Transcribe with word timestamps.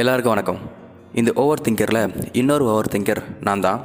எல்லாருக்கும் 0.00 0.32
வணக்கம். 0.34 0.60
இந்த 1.20 1.30
ஓவர் 1.42 1.62
திங்கரில் 1.66 2.00
இன்னொரு 2.40 2.64
ஓவர் 2.72 2.90
திங்கர் 2.94 3.20
நான் 3.46 3.62
தான். 3.66 3.80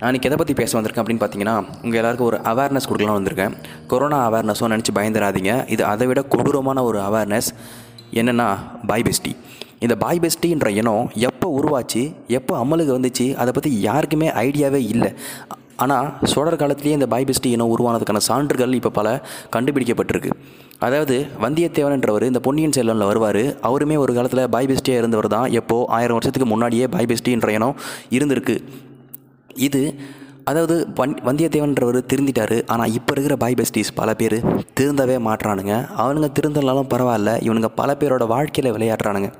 நான் 0.00 0.18
எதை 0.28 0.36
பற்றி 0.40 0.54
பேச 0.60 0.70
வந்திருக்கேன் 0.76 1.04
அப்படின்னு 1.04 1.22
பார்த்தீங்கன்னா 1.24 1.56
உங்கள் 1.84 2.00
எல்லாருக்கும் 2.00 2.28
ஒரு 2.30 2.38
அவேர்னஸ் 2.52 2.88
கொடுக்கலாம் 2.90 3.18
வந்திருக்கேன். 3.18 3.54
கொரோனா 3.92 4.20
அவேர்னஸும் 4.28 4.72
நினச்சி 4.74 4.94
பயந்துடாதீங்க. 5.00 5.52
இது 5.74 5.84
அதை 5.92 6.06
விட 6.10 6.22
கொடூரமான 6.34 6.84
ஒரு 6.90 7.00
அவேர்னஸ் 7.08 7.50
என்னென்னா 8.20 8.48
பாய் 8.90 9.06
பெஸ்டி 9.08 9.34
இந்த 9.84 9.94
பாய் 10.02 10.22
பெஸ்டின்ற 10.22 10.68
இனம் 10.80 11.10
எப்போ 11.28 11.48
உருவாச்சு 11.58 12.04
எப்போ 12.38 12.54
அமலுக்கு 12.64 12.98
வந்துச்சு 12.98 13.26
அதை 13.42 13.50
பற்றி 13.56 13.70
யாருக்குமே 13.88 14.30
ஐடியாவே 14.46 14.80
இல்லை. 14.94 15.10
ஆனால் 15.84 16.08
சோழர் 16.32 16.60
காலத்திலேயே 16.62 16.96
இந்த 16.98 17.08
பாய்பெஸ்டி 17.14 17.50
இனம் 17.56 17.72
உருவானதுக்கான 17.74 18.22
சான்றுகள் 18.28 18.76
இப்போ 18.78 18.90
பல 18.98 19.08
கண்டுபிடிக்கப்பட்டிருக்கு. 19.54 20.30
அதாவது 20.86 21.16
வந்தியத்தேவன்ன்றவர் 21.44 22.26
இந்த 22.30 22.40
பொன்னியின் 22.46 22.74
செல்வனில் 22.76 23.10
வருவார். 23.10 23.42
அவருமே 23.68 23.96
ஒரு 24.04 24.12
காலத்தில் 24.16 24.50
பாய்பெஸ்டியாக 24.54 25.02
இருந்தவர் 25.02 25.28
தான். 25.36 25.46
எப்போது 25.60 25.88
ஆயிரம் 25.96 26.18
வருஷத்துக்கு 26.18 26.48
முன்னாடியே 26.52 26.86
பாய்பெஸ்டின்ற 26.94 27.50
இனம் 27.58 27.76
இருந்திருக்கு. 28.18 28.56
இது 29.68 29.82
அதாவது 30.50 30.74
வன் 30.98 31.16
வந்தியத்தேவன்றவர் 31.28 31.98
திருந்திட்டார். 32.10 32.56
ஆனால் 32.72 32.92
இப்போ 32.98 33.12
இருக்கிற 33.14 33.34
பாய் 33.42 33.58
பெஸ்டிஸ் 33.60 33.96
பல 33.98 34.10
பேர் 34.20 34.38
திருந்தவே 34.78 35.16
மாட்டுறானுங்க 35.26 35.74
அவனுங்க 36.02 36.28
திருந்தலாலும் 36.38 36.92
பரவாயில்ல. 36.94 37.32
இவனுங்க 37.46 37.70
பல 37.80 37.96
பேரோட 38.02 38.26
வாழ்க்கையில் 38.34 38.74
விளையாடுறானுங்க. 38.76 39.30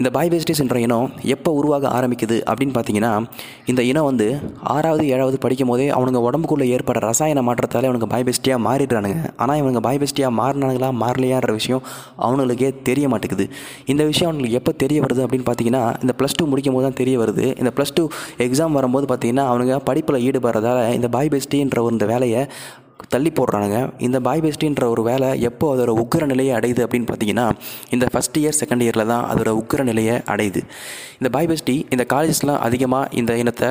இந்த 0.00 0.08
பாய் 0.14 0.30
என்ற 0.62 0.78
இனம் 0.84 1.10
எப்போ 1.34 1.50
உருவாக 1.58 1.84
ஆரம்பிக்குது 1.96 2.36
அப்படின்னு 2.50 2.74
பார்த்தீங்கன்னா 2.76 3.10
இந்த 3.70 3.80
இனம் 3.90 4.06
வந்து 4.08 4.26
ஆறாவது 4.74 5.04
ஏழாவது 5.14 5.36
படிக்கும் 5.44 5.70
போதே 5.72 5.86
அவனுங்க 5.96 6.20
உடம்புக்குள்ளே 6.28 6.66
ஏற்படுற 6.76 7.02
ரசாயன 7.10 7.42
மாற்றத்தால் 7.48 7.86
அவனுங்க 7.88 8.08
பாய் 8.14 8.26
பேஸ்டியாக 8.28 8.60
மாறிடுறானுங்க. 8.66 9.18
ஆனால் 9.42 9.58
இவனுங்க 9.60 9.82
பாய் 9.86 10.00
பெஸ்டியாக 10.02 10.32
மாறினானுங்களா 10.40 10.90
மாறலையான்ற 11.02 11.52
விஷயம் 11.58 11.82
அவனுங்களுக்கே 12.26 12.70
தெரிய 12.88 13.08
மாட்டேங்குது. 13.12 13.46
இந்த 13.92 14.02
விஷயம் 14.10 14.28
அவனுங்களுக்கு 14.28 14.60
எப்போ 14.62 14.74
தெரிய 14.84 15.00
வருது 15.06 15.22
அப்படின்னு 15.26 15.48
பார்த்தீங்கன்னா 15.50 15.84
இந்த 16.04 16.14
ப்ளஸ் 16.20 16.36
டூ 16.40 16.46
முடிக்கும் 16.52 16.78
போது 16.78 16.86
தான் 16.88 17.00
தெரிய 17.02 17.16
வருது. 17.24 17.46
இந்த 17.62 17.72
ப்ளஸ் 17.76 17.96
டூ 17.98 18.06
எக்ஸாம் 18.46 18.76
வரும்போது 18.80 19.08
பார்த்தீங்கன்னா 19.12 19.46
அவனுங்க 19.52 19.76
படிப்பில் 19.90 20.22
ஈடுபடுறதால 20.28 20.80
இந்த 20.98 21.10
பாய் 21.16 21.32
பெஸ்டின்ற 21.36 21.80
ஒரு 21.86 21.94
இந்த 21.98 22.08
வேலையை 22.14 22.42
தள்ளி 23.12 23.30
போடுறானுங்க. 23.36 23.78
இந்த 24.06 24.18
பாய் 24.26 24.42
பெஸ்டின்ற 24.44 24.84
ஒரு 24.92 25.02
வேலை 25.08 25.28
எப்போ 25.48 25.66
அதோட 25.74 25.92
உக்கிர 26.02 26.26
நிலையை 26.32 26.52
அடையுது 26.58 26.82
அப்படின்னு 26.86 27.08
பார்த்தீங்கன்னா 27.10 27.46
இந்த 27.94 28.06
ஃபஸ்ட் 28.12 28.38
இயர் 28.42 28.58
செகண்ட் 28.60 28.84
இயரில் 28.86 29.10
தான் 29.12 29.24
அதோட 29.32 29.50
உக்கிர 29.60 29.82
நிலையை 29.90 30.16
அடையுது. 30.32 30.62
இந்த 31.18 31.30
பாய் 31.36 31.50
பெஸ்டி 31.52 31.76
இந்த 31.94 32.06
காலேஜஸ்லாம் 32.12 32.62
அதிகமாக 32.68 33.10
இந்த 33.20 33.34
இனத்தை 33.42 33.70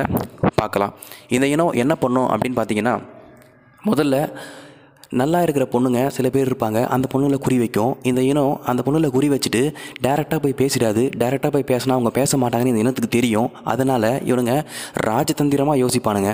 பார்க்கலாம். 0.60 0.94
இந்த 1.36 1.48
இனம் 1.54 1.74
என்ன 1.84 1.96
பண்ணும் 2.04 2.28
அப்படின்னு 2.34 2.58
பார்த்தீங்கன்னா 2.60 2.94
முதல்ல 3.90 4.16
நல்லா 5.20 5.40
இருக்கிற 5.46 5.64
பொண்ணுங்க 5.72 6.00
சில 6.16 6.28
பேர் 6.34 6.50
இருப்பாங்க. 6.50 6.80
அந்த 6.94 7.06
பொண்ணுல 7.12 7.38
குறி 7.44 7.58
வைக்கும். 7.58 7.92
இந்த 8.10 8.20
இனம் 8.30 8.54
அந்த 8.70 8.82
பொண்ணுல 8.86 9.10
குறி 9.16 9.28
வச்சுட்டு 9.34 9.62
டேரெக்டாக 10.06 10.38
போய் 10.44 10.58
பேசிடாது. 10.60 11.02
டேரெக்டாக 11.22 11.52
போய் 11.56 11.68
பேசினா 11.72 11.94
அவங்க 11.96 12.10
பேச 12.20 12.38
மாட்டாங்கன்னு 12.42 12.72
இந்த 12.72 12.84
இனத்துக்கு 12.84 13.10
தெரியும். 13.18 13.50
அதனால் 13.72 14.08
இவனுங்க 14.30 14.54
ராஜதந்திரமாக 15.08 15.80
யோசிப்பானுங்க. 15.82 16.32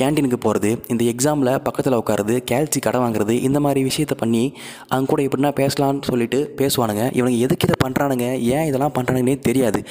கேண்டீனுக்கு 0.00 0.38
போகிறது 0.46 0.70
இந்த 0.92 1.02
எக்ஸாமில் 1.12 1.52
பக்கத்தில் 1.66 1.98
உட்காருது 2.00 2.36
கேல்சி 2.50 2.78
கடை 2.86 3.00
வாங்குறது 3.00 3.34
இந்த 3.48 3.60
மாதிரி 3.66 3.82
விஷயத்தை 3.90 4.16
பண்ணி 4.20 4.44
அவங்க 4.88 5.08
கூட 5.12 5.22
எப்படின்னா 5.22 5.52
பேசலாம்னு 5.60 6.08
சொல்லிட்டு 6.10 6.40
பேசுவானுங்க. 6.60 7.04
இவனுங்க 7.18 7.38
எதுக்கு 7.38 7.68
இதை 7.68 7.76
பண்ணுறானுங்க 7.84 8.26
ஏன் 8.54 8.66
இதெல்லாம் 8.70 8.94
பண்ணுறானுங்கன்னே 8.98 9.38
தெரியாது. 9.38 9.82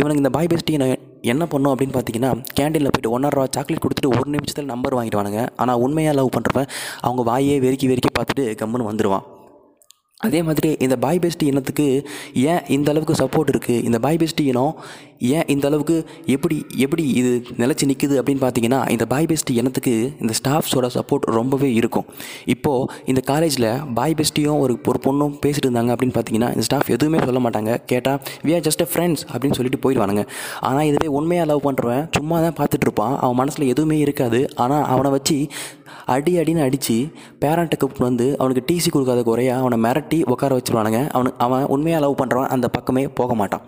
இவனுங்க 0.00 0.22
இந்த 0.24 0.30
பாய் 0.38 0.50
பெஸ்ட்டி 0.54 0.74
என்ன 1.32 1.46
பண்ணும் 1.52 1.72
அப்படின்னு 1.74 1.96
பார்த்தீங்கன்னா 1.98 2.32
கேண்டீனில் 2.58 2.92
போய்ட்டு 2.94 3.14
ஒன்றரை 3.16 3.34
ரூபா 3.36 3.46
சாக்லேட் 3.56 3.84
கொடுத்துட்டு 3.84 4.14
ஒரு 4.18 4.28
நிமிஷத்தில் 4.34 4.70
நம்பர் 4.72 4.98
வாங்கிடுவானுங்க. 4.98 5.42
ஆனால் 5.62 5.80
உண்மையாக 5.86 6.18
லவ் 6.18 6.34
பண்ணுறப்ப 6.36 6.62
அவங்க 7.06 7.22
வாயே 7.30 7.56
வெறுக்கி 7.66 7.88
வெறுக்கி 7.92 8.12
பார்த்துட்டு 8.18 8.44
கம்முன்னு 8.62 8.90
வந்துடுவான் 8.90 9.26
அதே 10.24 10.38
மாதிரி 10.48 10.68
இந்த 10.84 10.96
பாய் 11.02 11.18
பெஸ்டி 11.22 11.46
இனத்துக்கு 11.50 11.84
ஏன் 12.50 12.62
இந்த 12.76 12.88
அளவுக்கு 12.92 13.14
சப்போர்ட் 13.20 13.50
இருக்குது 13.52 13.82
இந்த 13.88 13.98
பாய் 14.04 14.18
பெஸ்ட்டி 14.20 14.44
இனம் 14.52 14.72
ஏன் 15.36 15.48
இந்த 15.54 15.64
அளவுக்கு 15.68 15.96
எப்படி 16.34 16.56
எப்படி 16.84 17.04
இது 17.20 17.32
நிலச்சி 17.62 17.84
நிற்குது 17.90 18.14
அப்படின்னு 18.20 18.42
பார்த்தீங்கன்னா 18.44 18.78
இந்த 18.94 19.04
பாய் 19.12 19.28
பெஸ்டி 19.30 19.54
இனத்துக்கு 19.62 19.94
இந்த 20.22 20.32
ஸ்டாஃப்ஸோட 20.40 20.88
சப்போர்ட் 20.96 21.26
ரொம்பவே 21.38 21.68
இருக்கும். 21.80 22.06
இப்போது 22.54 22.88
இந்த 23.12 23.20
காலேஜில் 23.30 23.68
பாய் 23.98 24.16
பெஸ்ட்டியும் 24.20 24.60
ஒரு 24.64 24.76
ஒரு 24.92 25.00
பொண்ணும் 25.06 25.34
பேசிட்டு 25.44 25.66
இருந்தாங்க 25.68 25.92
அப்படின்னு 25.94 26.16
பார்த்தீங்கன்னா 26.18 26.50
இந்த 26.56 26.64
ஸ்டாஃப் 26.68 26.92
எதுவுமே 26.96 27.20
சொல்ல 27.28 27.42
மாட்டாங்க. 27.46 27.74
கேட்டால் 27.92 28.18
வி 28.46 28.54
ஆர் 28.58 28.64
ஜஸ்ட் 28.68 28.84
ஃப்ரெண்ட்ஸ் 28.92 29.24
அப்படின்னு 29.32 29.58
சொல்லிட்டு 29.60 29.82
போயிடுவானுங்க. 29.84 30.24
ஆனால் 30.70 30.86
இதுவே 30.90 31.10
உண்மையாக 31.20 31.50
லவ் 31.52 31.64
பண்ணுறவன் 31.68 32.04
சும்மா 32.18 32.38
தான் 32.46 32.58
பார்த்துட்டு 32.60 32.88
இருப்பான். 32.88 33.14
அவன் 33.22 33.40
மனசில் 33.42 33.70
எதுவுமே 33.74 33.98
இருக்காது. 34.06 34.42
ஆனால் 34.64 34.84
அவனை 34.94 35.12
வச்சு 35.18 35.38
அடி 36.06 36.36
அடின்னு 36.36 36.62
அடித்து 36.62 37.08
பேரண்ட்டை 37.40 37.76
கூப்பிட்டு 37.78 38.04
வந்து 38.04 38.38
அவனுக்கு 38.38 38.74
டிசி 38.74 38.90
கொடுக்காத 38.90 39.22
குறையாக 39.22 39.60
அவனை 39.60 39.78
மிரட்டி 39.78 40.28
உட்கார 40.30 40.56
வச்சுருவானுங்க. 40.56 41.10
அவனுக்கு 41.10 41.38
அவன் 41.38 41.64
உண்மையாக 41.64 42.04
லவ் 42.04 42.20
பண்ணுறவன் 42.20 42.46
அந்த 42.46 42.68
பக்கமே 42.68 43.08
போக 43.08 43.34
மாட்டான். 43.34 43.60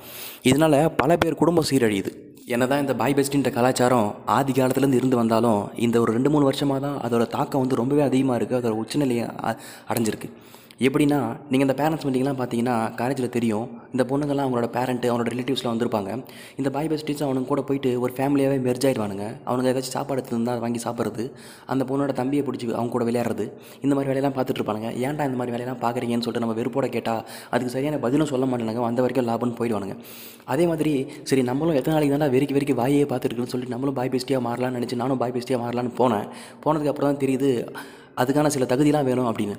இதனால் 0.43 0.93
பல 0.93 1.17
பேர் 1.17 1.35
குடும்பம் 1.35 1.65
சீரழியுது. 1.71 2.13
என்ன 2.47 2.67
தான் 2.67 2.81
இந்த 2.81 2.95
பாய் 2.95 3.15
பெஸ்டின்ற 3.15 3.53
கலாச்சாரம் 3.53 4.15
ஆதி 4.27 4.53
காலத்துலேருந்து 4.53 4.95
இருந்து 4.95 5.17
வந்தாலும் 5.17 5.69
இந்த 5.77 6.01
ஒரு 6.01 6.13
ரெண்டு 6.13 6.31
மூணு 6.31 6.45
வருஷமாக 6.45 6.87
தான் 6.87 6.97
அதோட 7.01 7.27
தாக்கம் 7.27 7.61
வந்து 7.61 7.77
ரொம்பவே 7.77 8.01
அதிகமாக 8.01 8.45
இருக்குது 8.45 8.59
அதோட 8.59 8.71
உச்சநிலையை 8.71 9.25
அ- 9.45 9.57
அடைஞ்சிருக்கு. 9.89 10.31
எப்படின்னா 10.87 11.19
நீங்கள் 11.51 11.67
இந்த 11.67 11.75
பேரண்ட்ஸ் 11.79 12.05
மீட்டிங்லாம் 12.07 12.37
பார்த்தீங்கன்னா 12.41 12.75
காலேஜில் 12.99 13.33
தெரியும். 13.37 13.65
இந்த 13.95 14.03
பொண்ணுங்கள்லாம் 14.11 14.47
அவங்களோட 14.47 14.67
பேரண்ட்டு 14.77 15.09
அவனோட 15.13 15.29
ரிலேட்டிவ்ஸ்லாம் 15.33 15.73
வந்திருப்பாங்க. 15.75 16.11
இந்த 16.61 16.69
பாய் 16.75 16.91
பெஸ்டிஸ் 16.93 17.23
அவனுங்க 17.27 17.49
கூட 17.51 17.63
போயிட்டு 17.69 17.91
ஒரு 18.05 18.13
ஃபேமிலியாகவே 18.17 18.59
மெர்ஜ் 18.67 18.87
ஆயிடுவானுங்க. 18.89 19.25
அவனுங்க 19.49 19.69
ஏதாச்சும் 19.73 19.95
சாப்பாடு 19.97 20.21
எடுத்துருந்தா 20.21 20.53
அதை 20.55 20.63
வாங்கி 20.65 20.81
சாப்பிட்றது. 20.85 21.25
அந்த 21.73 21.85
பொண்ணோட 21.89 22.13
தம்பியை 22.21 22.43
பிடிச்சி 22.49 22.67
அவங்க 22.79 22.93
கூட 22.97 23.05
விளையாடுறது. 23.09 23.47
இந்த 23.85 23.93
மாதிரி 23.95 24.11
வேலையெல்லாம் 24.11 24.37
பார்த்துட்டு 24.37 24.61
இருப்பானுங்க. 24.61 24.91
ஏன்டா 25.07 25.25
இந்த 25.31 25.39
மாதிரி 25.41 25.55
வேலையெல்லாம் 25.55 25.81
பார்க்குறீங்கன்னு 25.85 26.27
சொல்லிட்டு 26.27 26.45
நம்ம 26.45 26.57
வெறுப்போட 26.61 26.89
கேட்டால் 26.97 27.23
அதுக்கு 27.53 27.73
சரியான 27.77 27.99
பதிலும் 28.05 28.31
சொல்ல 28.33 28.47
மாட்டானுங்க. 28.51 28.85
வந்த 28.89 29.03
வரைக்கும் 29.07 29.29
லாபம்னு 29.31 29.59
போயிடுவானுங்க. 29.61 29.97
அதே 30.55 30.67
மாதிரி 30.73 30.93
சரி 31.31 31.45
நம்மளும் 31.51 31.79
எத்தனை 31.81 31.95
நாளைக்கு 31.97 32.17
தானே 32.17 32.31
வெறிக்கி 32.37 32.57
வெறிக்கி 32.59 32.77
வாயே 32.83 33.03
பார்த்துருக்குன்னு 33.15 33.55
சொல்லிட்டு 33.55 33.75
நம்மளும் 33.77 33.99
பாய் 33.99 34.13
பெஸ்டியாக 34.15 34.45
மாறலாம்னு 34.49 34.79
நினச்சி 34.81 35.01
நானும் 35.03 35.23
பாய் 35.25 35.35
பெஸ்டியாக 35.39 35.63
மாறலான்னு 35.65 35.93
போனேன். 36.03 36.29
போனதுக்கு 36.67 36.93
அப்புறம் 36.95 37.11
தான் 37.13 37.23
தெரியுது 37.25 37.51
அதுக்கான 38.23 38.53
சில 38.57 38.69
தகுதிலாம் 38.75 39.11
வேணும் 39.11 39.31
அப்படின்னு. 39.33 39.57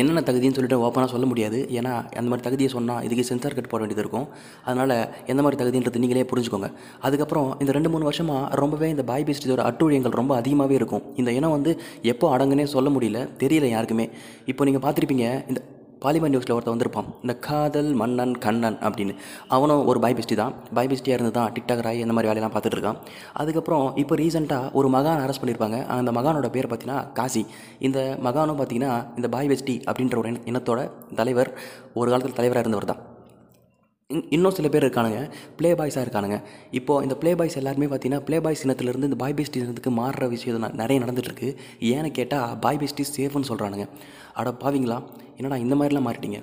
என்னென்ன 0.00 0.22
தகுதின்னு 0.28 0.56
சொல்லிட்டு 0.58 0.80
ஓப்பனாக 0.86 1.10
சொல்ல 1.14 1.26
முடியாது. 1.26 1.58
ஏன்னா 1.78 1.92
அந்த 2.18 2.28
மாதிரி 2.30 2.46
தகுதியை 2.48 2.70
சொன்னால் 2.76 3.02
இதுக்கு 3.06 3.24
சென்சார் 3.30 3.56
கட் 3.58 3.70
போட 3.72 3.80
வேண்டியது 3.82 4.04
இருக்கும். 4.04 4.26
அதனால் 4.64 4.96
எந்த 5.32 5.40
மாதிரி 5.42 5.60
தகுதின்றது 5.62 6.02
நீங்களே 6.04 6.26
புரிஞ்சுக்கோங்க. 6.32 6.70
அதுக்கப்புறம் 7.06 7.48
இந்த 7.60 7.72
ரெண்டு 7.78 7.92
மூணு 7.94 8.04
வருஷமாக 8.10 8.54
ரொம்பவே 8.62 8.88
இந்த 8.94 9.04
பாய் 9.12 9.26
பேஸ்டிஸோட 9.30 9.64
அட்டுழியங்கள் 9.70 10.18
ரொம்ப 10.20 10.34
அதிகமாகவே 10.40 10.74
இருக்கும். 10.80 11.02
இந்த 11.16 11.32
இனம் 11.38 11.56
வந்து 11.56 11.74
எப்போ 12.02 12.36
அடங்குனே 12.36 12.66
சொல்ல 12.76 12.90
முடியல 12.96 13.20
தெரியல 13.44 13.68
யாருக்குமே. 13.76 14.08
இப்போ 14.52 14.64
நீங்கள் 14.64 14.86
பார்த்துருப்பீங்க 14.86 15.26
இந்த 15.48 15.60
பாலிமர் 16.04 16.32
நியூஸில் 16.32 16.52
ஒருத்தர் 16.52 16.80
வந்திருப்பான். 16.80 17.04
இந்த 17.22 17.38
காதல் 17.38 17.92
மன்னன் 17.92 18.38
கண்ணன் 18.38 18.76
அப்படின்னு. 18.76 19.14
அவனும் 19.48 19.86
ஒரு 19.86 20.00
பாய் 20.00 20.14
பெஸ்டி 20.14 20.34
தான். 20.34 20.54
பாய் 20.74 20.86
பெஸ்டியாக 20.86 21.08
இருந்து 21.08 21.30
தான் 21.30 21.52
டிக்டாக் 21.52 21.82
ராய் 21.82 22.00
இந்த 22.00 22.12
மாதிரி 22.12 22.34
வேலையெல்லாம் 22.34 22.52
பார்த்துட்டு 22.52 22.76
இருக்கான். 22.76 22.96
அதுக்கப்புறம் 23.32 23.96
இப்போ 23.96 24.16
ரீசெண்டாக 24.16 24.72
ஒரு 24.72 24.88
மகான் 24.88 25.30
அரெஸ்ட் 25.30 25.44
பண்ணியிருப்பாங்க. 25.44 25.86
அந்த 25.86 26.12
மகானோட 26.12 26.48
பேர் 26.48 26.66
பார்த்தீங்கன்னா 26.66 27.12
காசி. 27.12 27.46
இந்த 27.78 28.18
மகானும் 28.24 28.60
பார்த்தீங்கன்னா 28.60 29.06
இந்த 29.16 29.28
பாய் 29.28 29.48
பெஸ்டி 29.48 29.82
அப்படின்ற 29.90 30.16
ஒரு 30.16 30.30
இனத்தோட 30.30 30.90
தலைவர் 31.14 31.58
ஒரு 31.94 32.10
காலத்தில் 32.10 32.34
தலைவராக 32.34 32.68
இருந்தவர் 32.68 32.84
தான். 32.84 33.16
இன்- 34.14 34.26
இன்னும் 34.30 34.50
சில 34.50 34.68
பேர் 34.68 34.84
இருக்கானுங்க. 34.84 35.30
ப்ளே 35.56 35.72
பாய்ஸாக 35.72 36.04
இருக்கானுங்க. 36.04 36.42
இப்போது 36.70 37.02
இந்த 37.02 37.16
ப்ளே 37.16 37.34
பாய்ஸ் 37.34 37.56
எல்லாருமே 37.56 37.86
பார்த்தீங்கன்னா 37.86 38.18
ப்ளே 38.18 38.40
பாய்ஸ் 38.40 38.66
இனத்துலேருந்து 38.66 39.02
இந்த 39.02 39.16
பாய் 39.16 39.34
பெஸ்டி 39.36 39.56
இனத்துக்கு 39.56 39.90
மாறுற 39.90 40.28
விஷயம் 40.28 40.72
நிறைய 40.72 41.04
நடந்துட்டுருக்கு 41.04 41.56
ஏன்னு 41.80 42.10
கேட்டால் 42.10 42.58
பாய் 42.58 42.76
பெஸ்டி 42.76 43.04
சேஃப்னு 43.16 43.42
சொல்கிறானுங்க 43.48 43.88
அட 44.34 44.54
பாவீங்களா? 44.60 45.02
என்னடா 45.38 45.58
இந்த 45.64 45.74
மாதிரிலாம் 45.78 46.08
மாறிட்டீங்க? 46.08 46.40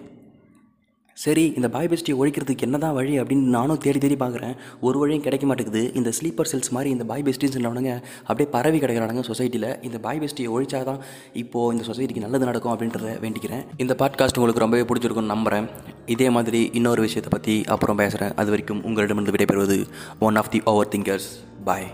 சரி 1.17 1.44
இந்த 1.57 1.67
பாய் 1.73 1.89
பெஸ்டியை 1.91 2.16
ஒழிக்கிறதுக்கு 2.22 2.66
என்ன 2.67 2.78
தான் 2.83 2.95
வழி 2.97 3.13
அப்படின்னு 3.19 3.53
நானும் 3.56 3.79
தேடி 3.83 4.00
தேடி 4.03 4.16
பார்க்குறேன். 4.22 4.56
ஒரு 4.88 4.97
வழியும் 5.01 5.23
கிடைக்க 5.25 5.45
மாட்டேங்குது. 5.50 5.83
இந்த 6.00 6.09
ஸ்லீப்பர் 6.17 6.50
செல்ஸ் 6.51 6.72
மாதிரி 6.75 6.89
இந்த 6.95 7.05
பாய் 7.11 7.23
பெஸ்டின்னு 7.28 7.55
சொன்னவனுங்க 7.55 7.94
அப்படியே 8.28 8.47
பரவி 8.55 8.79
கிடைக்கிறானுங்க 8.84 9.23
சொசைட்டியில் 9.29 9.69
இந்த 9.88 10.00
பாய் 10.05 10.19
பெஸ்டியை 10.23 10.50
ஒழிச்சா 10.55 10.81
தான் 10.89 11.00
இப்போது 11.44 11.75
இந்த 11.75 11.85
சொசைட்டிக்கு 11.89 12.25
நல்லது 12.25 12.50
நடக்கும் 12.50 12.73
அப்படின்றத 12.73 13.13
வேண்டிக்கிறேன். 13.25 13.63
இந்த 13.85 13.95
பாட்காஸ்ட் 14.01 14.40
உங்களுக்கு 14.41 14.66
ரொம்பவே 14.66 14.87
பிடிச்சிருக்கும்னு 14.90 15.34
நம்புகிறேன் 15.35 15.70
இதே 16.16 16.28
மாதிரி 16.37 16.61
இன்னொரு 16.81 17.03
விஷயத்தை 17.08 17.31
பற்றி 17.37 17.55
அப்புறம் 17.75 18.02
பேசுகிறேன் 18.03 18.35
அது 18.43 18.53
வரைக்கும் 18.55 18.84
உங்களிடமிருந்து 18.90 19.35
விடைபெறுவது 19.37 19.79
one 20.29 20.40
of 20.43 20.52
the 20.55 20.61
overthinkers 20.96 21.29
bye 21.70 21.90